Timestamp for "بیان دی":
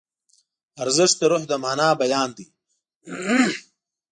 2.01-2.45